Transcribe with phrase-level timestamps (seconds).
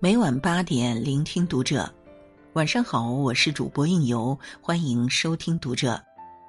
[0.00, 1.92] 每晚八点，聆听读者。
[2.52, 6.00] 晚上好，我是主播应由，欢迎收听读者。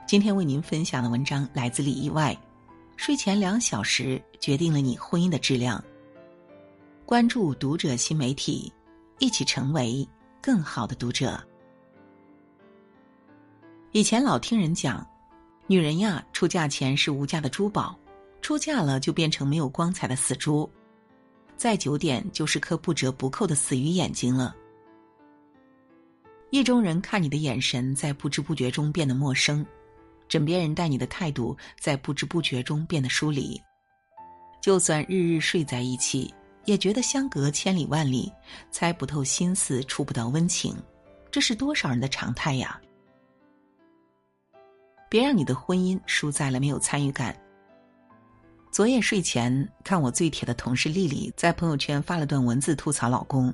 [0.08, 2.40] 今天为您分享的文章来自里意外。
[2.96, 5.84] 睡前两小时决定了你婚姻的质量。
[7.08, 8.72] 关注读者新媒体，
[9.18, 10.08] 一起成为
[10.40, 11.44] 更好的读者。
[13.94, 15.04] 以前老听人讲，
[15.66, 17.98] 女人呀，出嫁前是无价的珠宝，
[18.44, 20.70] 出嫁了就变成没有光彩的死猪。
[21.60, 24.56] 再久点，就是颗不折不扣的死鱼眼睛了。
[26.52, 29.62] 意中人看你的眼神，在不知不觉中变得陌生；
[30.30, 33.62] 枕边人待你的态度，在不知不觉中变得疏离。
[34.62, 36.34] 就算日日睡在一起，
[36.64, 38.32] 也觉得相隔千里万里，
[38.72, 40.74] 猜不透心思，触不到温情。
[41.30, 42.80] 这是多少人的常态呀！
[45.10, 47.38] 别让你的婚姻输在了没有参与感。
[48.72, 53.54] 昨夜睡前看我最铁的同事丽丽在朋友圈发了段文字吐槽老公。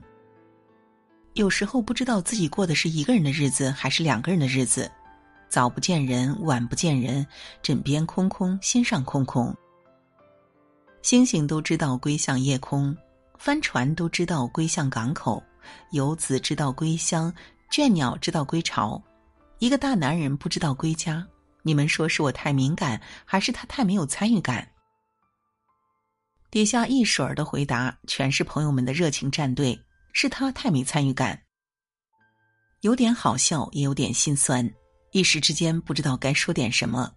[1.33, 4.91] 有时候不知道自己过的是一个人的日子还是两个人的日子，
[5.49, 7.25] 早不见人，晚不见人，
[7.61, 9.55] 枕边空空，心上空空。
[11.01, 12.95] 星星都知道归向夜空，
[13.37, 15.41] 帆船都知道归向港口，
[15.91, 17.33] 游子知道归乡，
[17.71, 19.01] 倦鸟知道归巢，
[19.59, 21.25] 一个大男人不知道归家。
[21.63, 24.67] 你们说是我太敏感，还是他太没有参与感？
[26.55, 29.77] 底下一水儿的回答全是朋友们的热情站队，
[30.13, 31.37] 是他太没参与感。
[32.79, 34.65] 有点好笑，也有点心酸，
[35.11, 37.11] 一时之间不知道该说点什么。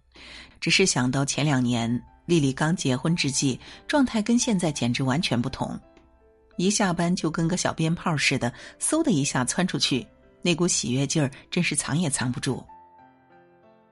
[0.59, 1.89] 只是想到前两年
[2.25, 5.79] 丽丽刚结婚之际，状态跟现在简直完全不同，
[6.57, 10.05] 一下班就跟个小鞭炮似的，嗖的一下窜出去，
[10.41, 12.61] 那股喜悦劲儿真是藏也藏不住。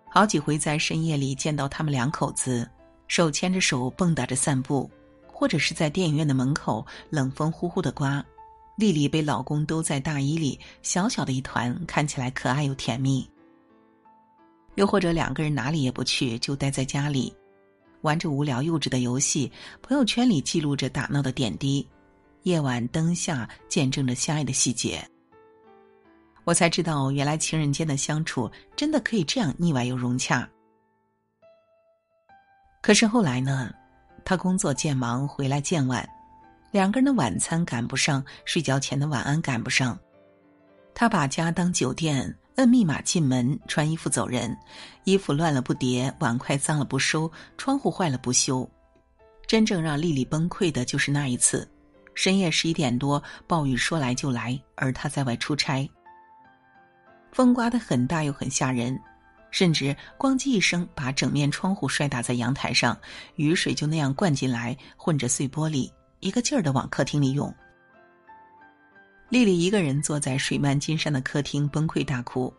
[0.09, 2.70] 好几回在深夜里见到他们两口子，
[3.08, 4.92] 手牵着手蹦跶着散步。
[5.39, 8.25] 或者是在电影院的门口，冷风呼呼的刮，
[8.75, 13.29] 丽丽被老公兜在大衣里，小小的一团，看起来可爱又甜蜜。
[14.73, 17.31] 又或者两个人哪里也不去，就待在家里，
[18.01, 21.88] 玩着无聊幼稚的游戏，朋友圈里记录着打闹的点滴，
[22.41, 25.07] 夜晚灯下见证着相爱的细节。
[26.45, 30.50] 我才知道，原来情人间的相处真的可以这样腻歪又融洽。
[32.81, 33.72] 可是后来呢？
[34.27, 36.05] 他工作渐忙，回来渐晚，
[36.69, 39.97] 两个人的晚餐赶不上，睡觉前的晚安赶不上。
[40.93, 44.53] 他把家当酒店，摁密码进门，穿衣服走人，
[45.05, 48.69] 衣服乱了不叠，碗筷脏了不收，窗户坏了不修。
[49.47, 51.65] 真正让丽丽崩溃的就是那一次，
[52.13, 55.89] 深夜十一点多，暴雨说来就来，而他在外出差，
[57.31, 58.99] 风刮得很大又很吓人。
[59.50, 62.97] 甚至咣叽一声，把整面窗户摔打在阳台上，
[63.35, 67.53] 雨水就那样灌进来，混着碎玻璃，一个劲儿的往客厅里涌。
[69.30, 72.53] 丽丽一个人坐在水漫金山的客厅，崩溃大哭。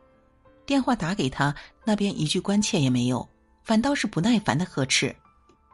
[0.66, 1.54] 电话打给她，
[1.84, 3.26] 那边一句关切也没有，
[3.64, 5.14] 反倒是不耐烦的呵斥：“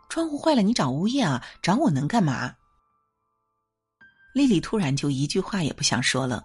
[0.08, 1.44] 窗户坏了，你找物业啊？
[1.60, 2.54] 找我能干嘛？”
[4.34, 6.44] 丽丽突然就一句话也不想说了。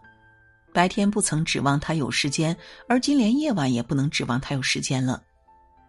[0.73, 2.55] 白天不曾指望他有时间，
[2.87, 5.21] 而今连夜晚也不能指望他有时间了。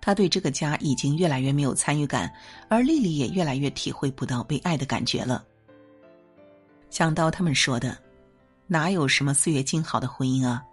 [0.01, 2.33] 他对这个家已经越来越没有参与感，
[2.69, 5.45] 而丽丽也越来越体会不到被爱的感觉了。
[6.89, 7.97] 想到他们说的，
[8.67, 10.65] 哪有什么岁月静好的婚姻啊？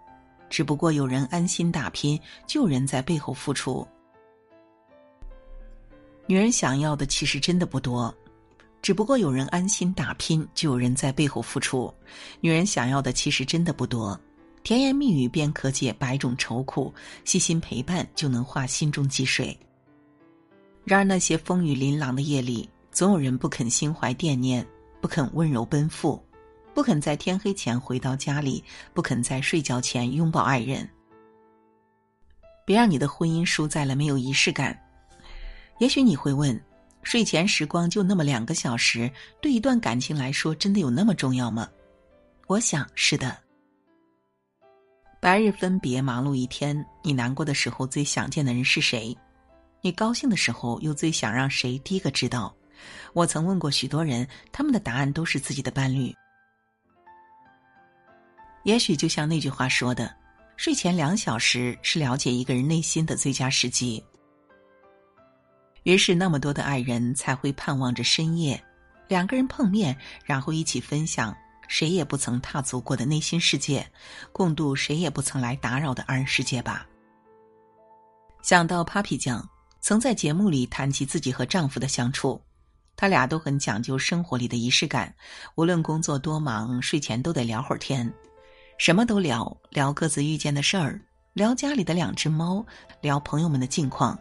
[0.48, 3.86] 只不过有人安心打拼，就有人在背后付出。
[6.26, 8.14] 女人想要的其实真的不多。
[8.88, 11.92] 只不过有人安心打拼，就有人在背后付出。
[12.40, 14.18] 女人想要的其实真的不多，
[14.62, 16.90] 甜言蜜语便可解百种愁苦，
[17.22, 19.54] 细心陪伴就能化心中积水。
[20.86, 24.66] 然而那些风雨琳琅的夜里，总有人不肯心怀惦念，
[25.02, 26.18] 不肯温柔奔赴，
[26.72, 30.88] 不肯在天黑前回到家里，不肯在睡觉前拥抱爱人。
[32.64, 34.74] 别让你的婚姻输在了没有仪式感。
[35.78, 36.58] 也许你会问。
[37.02, 39.10] 睡前时光就那么两个小时，
[39.40, 41.68] 对一段感情来说，真的有那么重要吗？
[42.46, 43.36] 我想是的。
[45.20, 49.16] 白日分别，忙碌一天，你难过的时候最想见的人是谁？
[49.80, 52.54] 你高兴的时候又最想让谁第一个知道？
[53.14, 56.14] 我曾问过许多人，他们的答案都是自己的伴侣。
[58.64, 60.14] 也许就像那句话说的
[60.56, 64.04] ：“睡前两小时是了解一个人内心的最佳时机。”
[65.84, 68.62] 于是，那么多的爱人才会盼望着深夜，
[69.06, 71.34] 两个人碰面，然后一起分享
[71.66, 73.86] 谁也不曾踏足过的内心世界，
[74.32, 76.86] 共度谁也不曾来打扰的二人世界吧。
[78.42, 79.46] 想到 Papi 酱
[79.80, 82.40] 曾在节目里谈及自己和丈夫的相处，
[82.96, 85.14] 他俩都很讲究生活里的仪式感，
[85.54, 88.12] 无论工作多忙，睡前都得聊会儿天，
[88.78, 91.00] 什么都聊，聊各自遇见的事儿，
[91.32, 92.64] 聊家里的两只猫，
[93.00, 94.18] 聊朋友们的近况。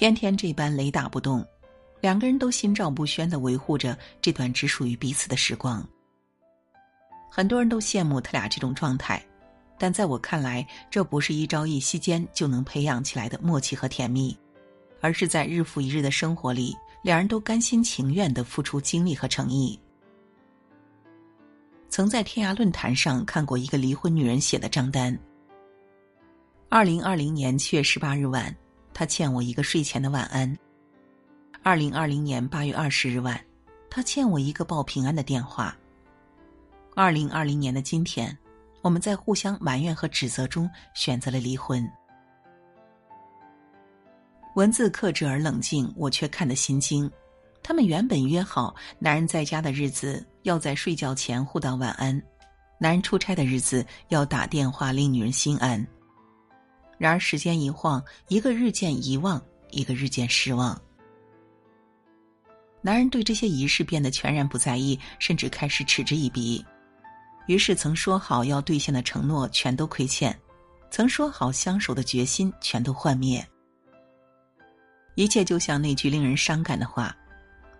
[0.00, 1.46] 天天这般雷打不动，
[2.00, 5.86] 两个人都心照不宣的维护着这段只属于彼此的时光。
[7.30, 9.22] 很多人都羡慕他俩这种状态，
[9.78, 14.34] 但在我看来，这不是一朝一夕间就能培养起来的默契和甜蜜，
[15.02, 19.78] 而是在日复一日的生活里，两人都甘心情愿的付出精力和诚意。
[21.90, 25.14] 曾在天涯论坛上看过一个离婚女人写的账单：
[26.70, 28.56] 二零二零年七月十八日晚。
[29.00, 30.54] 他欠我一个睡前的晚安。
[31.62, 33.42] 二零二零年八月二十日晚，
[33.88, 35.74] 他欠我一个报平安的电话。
[36.94, 38.36] 二零二零年的今天，
[38.82, 41.90] 我们在互相埋怨和指责中选择了离婚。
[44.54, 47.10] 文字克制而冷静，我却看得心惊。
[47.62, 52.22] 他们原本约好，男人在家的日子要在睡觉前互道晚安，
[52.78, 55.82] 男人出差的日子要打电话令女人心安。
[57.00, 60.78] 然而时间一晃，一个日渐遗忘，一个日渐失望。
[62.82, 66.62] 男人对这些仪式变得全然不在意，甚至开始嗤之以鼻。
[67.46, 70.38] 于是，曾说好要兑现的承诺全都亏欠，
[70.90, 73.42] 曾说好相守的决心全都幻灭。
[75.14, 77.16] 一切就像那句令人伤感的话：“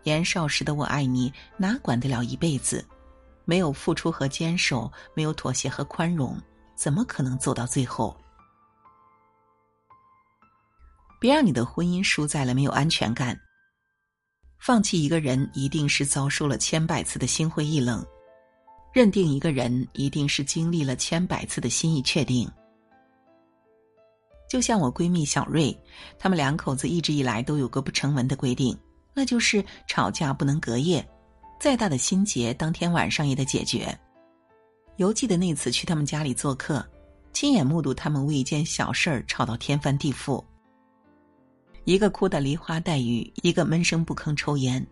[0.02, 2.82] 年少时的我爱你，哪管得了一辈子？
[3.44, 6.40] 没有付出和坚守，没有妥协和宽容，
[6.74, 8.16] 怎么可能走到最后？”
[11.20, 13.38] 别让你的婚姻输在了没有安全感。
[14.58, 18.02] 放弃一个人，一定是遭受了千百次的心灰意冷；
[18.92, 22.50] 认定一个人，一定是经历了千百次的心意确定。
[24.48, 25.78] 就像我闺蜜小瑞，
[26.18, 28.76] 他们两口子一直以来都有个不成文的规定，
[29.14, 31.06] 那就是吵架不能隔夜，
[31.60, 33.96] 再大的心结，当天晚上也得解决。
[34.96, 36.84] 犹记得那次去他们家里做客，
[37.32, 40.44] 亲眼目睹他们为一件小事儿吵到天翻地覆。
[41.84, 44.86] 一个哭得梨花带雨，一个闷声不吭抽烟，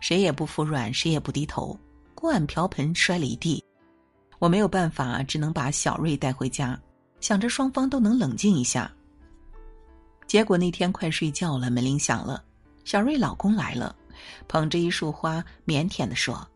[0.00, 1.78] 谁也不服软，谁也不低头，
[2.14, 3.62] 锅碗瓢盆摔了一地。
[4.38, 6.78] 我没有办法，只能把小瑞带回家，
[7.20, 8.90] 想着双方都能冷静一下。
[10.26, 12.42] 结果那天快睡觉了，门铃响了，
[12.84, 13.94] 小瑞老公来了，
[14.46, 16.46] 捧着一束花，腼腆的说：“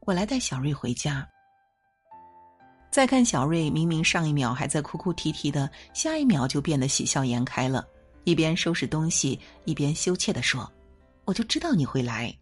[0.00, 1.26] 我来带小瑞回家。”
[2.90, 7.86] 再看小瑞，明明上一秒还在哭哭啼啼的，下一秒就变得喜笑颜开了。
[8.24, 10.70] 一边收拾东西，一边羞怯的说
[11.24, 12.34] ：“我就知道你会来。”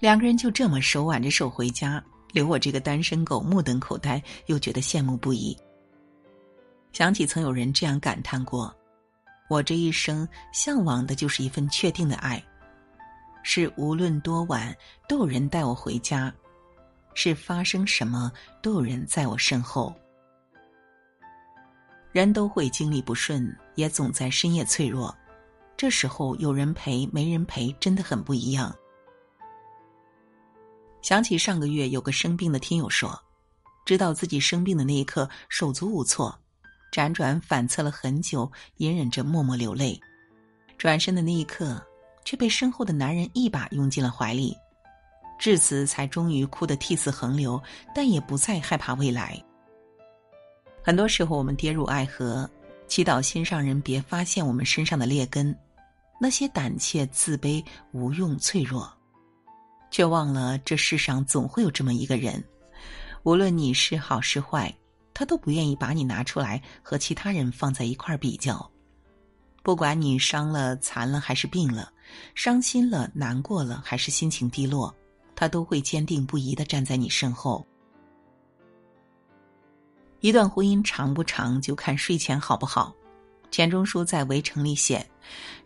[0.00, 2.02] 两个人就这么手挽着手回家，
[2.32, 5.56] 留我这个单身狗目瞪口呆，又觉得羡慕不已。
[6.92, 8.74] 想起曾有人这样感叹过
[9.48, 12.42] ：“我这一生向往的就是一份确定的爱，
[13.42, 14.76] 是无论多晚
[15.08, 16.32] 都有人带我回家，
[17.14, 18.30] 是发生什么
[18.60, 19.94] 都有人在我身后。”
[22.14, 23.44] 人都会经历不顺，
[23.74, 25.12] 也总在深夜脆弱。
[25.76, 28.72] 这时候有人陪，没人陪，真的很不一样。
[31.02, 33.20] 想起上个月有个生病的听友说，
[33.84, 36.38] 知道自己生病的那一刻手足无措，
[36.92, 40.00] 辗转反侧了很久，隐忍着默默流泪。
[40.78, 41.84] 转身的那一刻，
[42.24, 44.56] 却被身后的男人一把拥进了怀里，
[45.36, 47.60] 至此才终于哭得涕泗横流，
[47.92, 49.44] 但也不再害怕未来。
[50.86, 52.46] 很多时候，我们跌入爱河，
[52.86, 55.56] 祈祷心上人别发现我们身上的劣根，
[56.20, 58.92] 那些胆怯、自卑、无用、脆弱，
[59.90, 62.44] 却忘了这世上总会有这么一个人，
[63.22, 64.70] 无论你是好是坏，
[65.14, 68.70] 他都不愿意把你拿出来和其他人放在一块儿比较。
[69.62, 71.90] 不管你伤了、残了还是病了，
[72.34, 74.94] 伤心了、难过了还是心情低落，
[75.34, 77.66] 他都会坚定不移的站在你身后。
[80.24, 82.94] 一段婚姻长不长，就看睡前好不好。
[83.50, 85.06] 钱钟书在《围城》里写：“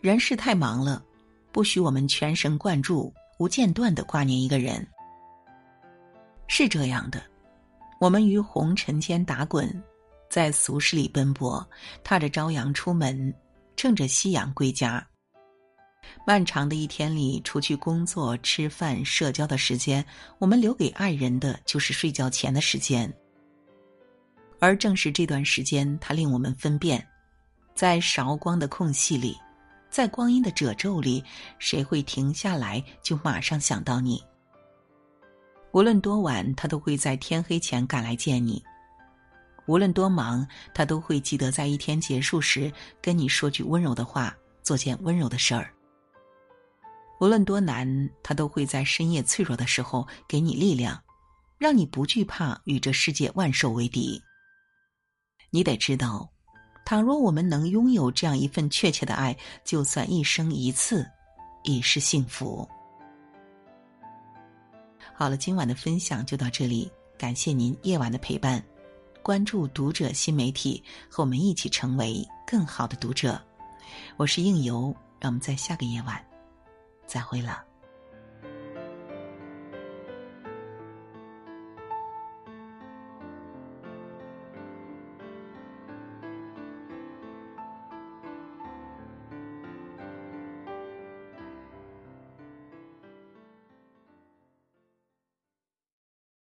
[0.03, 1.01] 人世太忙了，
[1.53, 4.85] 不许我们全神贯注、无间断的挂念一个人。”
[6.49, 7.23] 是这样的，
[8.01, 9.81] 我们于红尘间打滚，
[10.29, 11.65] 在俗世里奔波，
[12.03, 13.33] 踏着朝阳出门，
[13.77, 15.07] 乘着夕阳归家。
[16.27, 20.05] 漫长的一天里，除去工作、吃饭、社交的时间，
[20.37, 23.09] 我们留给爱人的就是睡觉前的时间。
[24.59, 27.05] 而正是这段时间，它令我们分辨，
[27.73, 29.37] 在韶光的空隙里，
[29.89, 31.23] 在光阴的褶皱里，
[31.57, 34.21] 谁会停下来就马上想到你。
[35.71, 38.61] 无论多晚，他都会在天黑前赶来见你；
[39.65, 45.71] 无论多忙，他都会记得在一天结束时跟你说句温柔的话，做件温柔的事儿。
[47.19, 50.99] 无论多难，他都会在深夜脆弱的时候给你力量，
[51.57, 54.21] 让你不惧怕与这世界万兽为敌。
[55.51, 56.29] 你得知道，
[56.85, 61.05] 倘若我们能拥有这样一份确切的爱，就算一生一次，
[61.63, 62.67] 已是幸福。
[65.13, 68.63] 好了，今晚的分享就到这里，感谢您夜晚的陪伴。
[69.21, 73.39] 关注读者新媒体，和我们一起成为更好的读者。
[74.17, 76.23] 我是应由，让我们在下个夜晚
[77.05, 77.68] 再会了。